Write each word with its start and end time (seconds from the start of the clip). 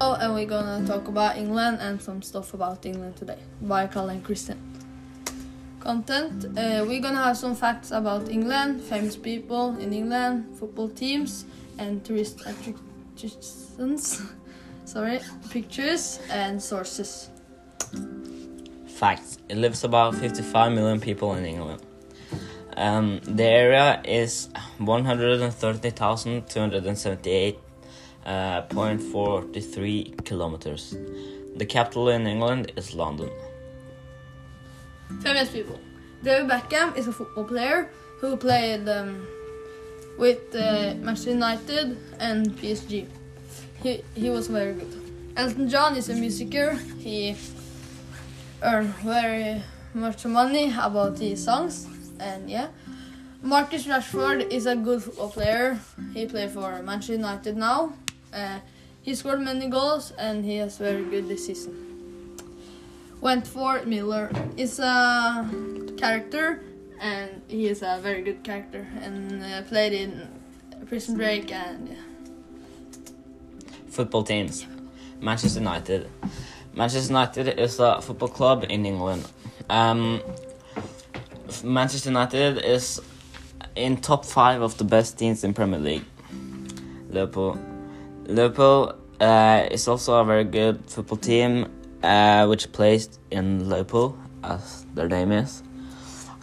we're 0.00 0.46
gonna 0.46 0.86
talk 0.86 1.08
about 1.08 1.36
England 1.36 1.78
and 1.80 2.00
some 2.00 2.22
stuff 2.22 2.54
about 2.54 2.84
England 2.84 3.16
today 3.16 3.38
by 3.62 3.86
Carl 3.86 4.10
and 4.10 4.22
Christian. 4.22 4.58
Content 5.80 6.44
uh, 6.58 6.84
we're 6.86 7.00
gonna 7.00 7.22
have 7.22 7.36
some 7.36 7.54
facts 7.54 7.90
about 7.90 8.28
England, 8.28 8.82
famous 8.82 9.16
people 9.16 9.76
in 9.78 9.92
England, 9.92 10.46
football 10.58 10.88
teams, 10.88 11.46
and 11.78 12.04
tourist 12.04 12.40
attractions. 12.40 14.22
Sorry, 14.84 15.20
pictures 15.50 16.20
and 16.30 16.62
sources. 16.62 17.30
Facts. 18.86 19.38
It 19.48 19.56
lives 19.56 19.84
about 19.84 20.14
55 20.14 20.72
million 20.72 21.00
people 21.00 21.34
in 21.34 21.44
England. 21.44 21.82
Um, 22.76 23.20
the 23.24 23.44
area 23.44 24.00
is 24.04 24.48
130,278 24.78 27.58
uh, 28.26 28.62
0.43 28.68 30.24
kilometers. 30.24 30.96
The 31.56 31.64
capital 31.64 32.10
in 32.10 32.26
England 32.26 32.72
is 32.76 32.94
London. 32.94 33.30
Famous 35.22 35.48
people. 35.48 35.78
David 36.22 36.50
Beckham 36.50 36.96
is 36.96 37.06
a 37.06 37.12
football 37.12 37.44
player 37.44 37.88
who 38.20 38.36
played 38.36 38.88
um, 38.88 39.26
with 40.18 40.54
uh, 40.54 40.94
Manchester 41.00 41.30
United 41.30 41.96
and 42.18 42.50
PSG. 42.58 43.06
He, 43.82 44.02
he 44.14 44.30
was 44.30 44.48
very 44.48 44.72
good. 44.72 44.92
Elton 45.36 45.68
John 45.68 45.96
is 45.96 46.08
a 46.08 46.14
musician. 46.14 46.78
He 46.98 47.36
earned 48.62 48.94
very 49.04 49.62
much 49.94 50.24
money 50.26 50.74
about 50.76 51.18
his 51.18 51.44
songs, 51.44 51.86
and 52.18 52.50
yeah. 52.50 52.68
Marcus 53.42 53.86
Rashford 53.86 54.50
is 54.50 54.66
a 54.66 54.74
good 54.74 55.02
football 55.02 55.28
player. 55.28 55.78
He 56.14 56.26
plays 56.26 56.52
for 56.52 56.82
Manchester 56.82 57.12
United 57.12 57.56
now. 57.56 57.92
Uh, 58.36 58.60
he 59.00 59.14
scored 59.14 59.40
many 59.40 59.68
goals 59.68 60.12
and 60.18 60.44
he 60.44 60.58
is 60.58 60.76
very 60.76 61.04
good 61.04 61.26
this 61.26 61.46
season. 61.46 62.36
Wentworth 63.22 63.86
Miller 63.86 64.30
is 64.58 64.78
a 64.78 65.50
character 65.96 66.62
and 67.00 67.40
he 67.48 67.66
is 67.66 67.82
a 67.82 67.98
very 68.02 68.22
good 68.22 68.44
character 68.44 68.86
and 69.00 69.42
uh, 69.42 69.62
played 69.62 69.94
in 69.94 70.28
Prison 70.86 71.16
Break 71.16 71.50
and 71.50 71.88
yeah. 71.88 71.94
Football 73.88 74.22
teams. 74.22 74.66
Manchester 75.20 75.60
United. 75.60 76.10
Manchester 76.74 77.08
United 77.08 77.58
is 77.58 77.80
a 77.80 78.02
football 78.02 78.28
club 78.28 78.66
in 78.68 78.84
England. 78.84 79.26
Um, 79.70 80.20
Manchester 81.64 82.10
United 82.10 82.58
is 82.58 83.00
in 83.74 83.96
top 83.96 84.26
five 84.26 84.60
of 84.60 84.76
the 84.76 84.84
best 84.84 85.18
teams 85.18 85.42
in 85.42 85.54
Premier 85.54 85.78
League. 85.80 86.04
Liverpool. 87.08 87.58
Liverpool 88.28 88.94
uh, 89.20 89.66
is 89.70 89.86
also 89.88 90.20
a 90.20 90.24
very 90.24 90.44
good 90.44 90.82
football 90.90 91.18
team, 91.18 91.66
uh, 92.02 92.46
which 92.46 92.70
plays 92.72 93.18
in 93.30 93.68
Liverpool, 93.68 94.18
as 94.42 94.84
their 94.94 95.08
name 95.08 95.32
is, 95.32 95.62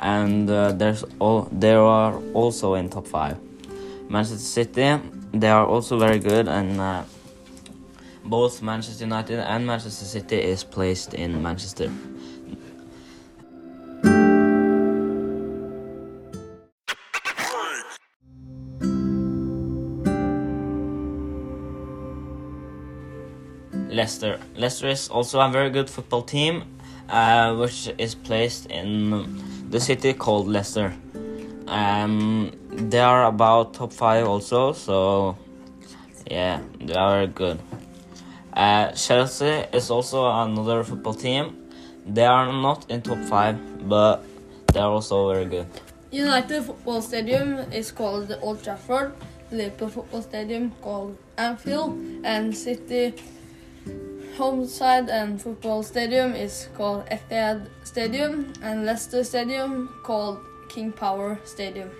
and 0.00 0.48
uh, 0.50 0.72
there's 0.72 1.04
all 1.18 1.48
they 1.52 1.74
are 1.74 2.16
also 2.32 2.74
in 2.74 2.88
top 2.88 3.06
five. 3.06 3.38
Manchester 4.08 4.38
City, 4.38 5.00
they 5.32 5.48
are 5.48 5.66
also 5.66 5.98
very 5.98 6.18
good, 6.18 6.48
and 6.48 6.80
uh, 6.80 7.02
both 8.24 8.62
Manchester 8.62 9.04
United 9.04 9.38
and 9.38 9.66
Manchester 9.66 10.04
City 10.04 10.36
is 10.36 10.64
placed 10.64 11.14
in 11.14 11.42
Manchester. 11.42 11.90
Leicester. 23.88 24.38
Leicester 24.56 24.88
is 24.88 25.08
also 25.08 25.40
a 25.40 25.48
very 25.50 25.70
good 25.70 25.88
football 25.88 26.22
team, 26.22 26.64
uh, 27.08 27.54
which 27.54 27.90
is 27.98 28.14
placed 28.14 28.66
in 28.66 29.70
the 29.70 29.80
city 29.80 30.12
called 30.12 30.48
Leicester. 30.48 30.94
Um, 31.66 32.52
they 32.70 33.00
are 33.00 33.26
about 33.26 33.74
top 33.74 33.92
five 33.92 34.26
also, 34.26 34.72
so 34.72 35.36
yeah, 36.30 36.60
they 36.80 36.94
are 36.94 37.26
good. 37.26 37.58
Uh, 38.52 38.92
Chelsea 38.92 39.64
is 39.72 39.90
also 39.90 40.26
another 40.26 40.82
football 40.84 41.14
team. 41.14 41.56
They 42.06 42.24
are 42.24 42.52
not 42.52 42.90
in 42.90 43.02
top 43.02 43.18
five, 43.24 43.88
but 43.88 44.22
they 44.72 44.80
are 44.80 44.90
also 44.90 45.32
very 45.32 45.46
good. 45.46 45.66
United 46.10 46.62
Football 46.62 47.02
Stadium 47.02 47.58
is 47.72 47.90
called 47.90 48.28
the 48.28 48.40
Old 48.40 48.62
Trafford. 48.62 49.12
Liverpool 49.50 49.88
Football 49.88 50.22
Stadium 50.22 50.72
called 50.82 51.16
Anfield, 51.36 51.98
and 52.24 52.56
City 52.56 53.14
Homeside 54.36 55.08
and 55.08 55.40
Football 55.40 55.82
Stadium 55.82 56.34
is 56.34 56.68
called 56.76 57.06
Etihad 57.06 57.68
Stadium, 57.84 58.52
and 58.60 58.84
Leicester 58.84 59.24
Stadium 59.24 59.88
called 60.02 60.38
King 60.68 60.92
Power 60.92 61.40
Stadium. 61.44 61.90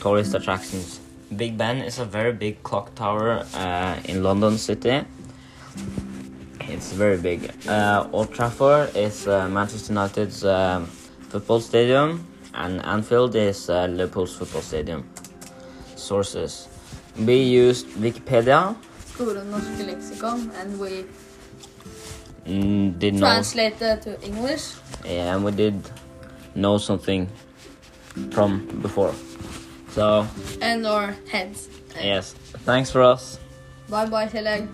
tourist 0.00 0.34
attractions. 0.34 1.00
Big 1.34 1.56
Ben 1.56 1.78
is 1.78 1.98
a 1.98 2.04
very 2.04 2.32
big 2.32 2.62
clock 2.62 2.94
tower 2.94 3.46
uh, 3.54 3.96
in 4.04 4.22
London 4.22 4.58
City. 4.58 5.00
It's 6.74 6.92
very 6.92 7.16
big. 7.16 7.50
Uh, 7.68 8.08
Old 8.12 8.32
Trafford 8.34 8.96
is 8.96 9.28
uh, 9.28 9.48
Manchester 9.48 9.92
United's 9.92 10.44
um, 10.44 10.86
football 11.30 11.60
stadium, 11.60 12.26
and 12.52 12.84
Anfield 12.84 13.36
is 13.36 13.70
uh, 13.70 13.86
Liverpool's 13.86 14.34
football 14.34 14.62
stadium. 14.62 15.08
Sources: 15.94 16.66
We 17.16 17.36
used 17.36 17.86
Wikipedia. 18.02 18.74
Norske 19.18 19.84
leksikon, 19.86 20.50
and 20.60 20.80
we 20.80 21.04
Mm, 22.46 22.98
did 22.98 23.14
know, 23.14 23.20
translated 23.20 24.02
to 24.02 24.20
English. 24.20 24.74
yeah, 25.04 25.34
and 25.34 25.44
we 25.44 25.50
did 25.52 25.74
know 26.54 26.76
something 26.78 27.26
from 28.32 28.66
before. 28.82 29.14
So 29.94 30.26
and 30.60 30.84
our 30.86 31.14
heads. 31.32 31.68
yes, 32.02 32.34
thanks 32.66 32.90
for 32.90 33.00
us. 33.02 33.38
Bye 33.88 34.06
bye, 34.10 34.26
Tillegg. 34.28 34.68